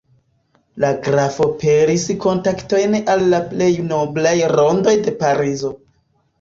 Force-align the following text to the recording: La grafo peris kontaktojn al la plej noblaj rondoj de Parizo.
La 0.83 0.89
grafo 1.07 1.47
peris 1.65 2.07
kontaktojn 2.25 2.97
al 3.15 3.23
la 3.35 3.43
plej 3.53 3.71
noblaj 3.95 4.35
rondoj 4.57 4.99
de 5.07 5.19
Parizo. 5.25 5.75